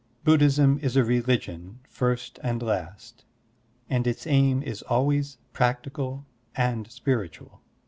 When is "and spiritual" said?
6.57-7.61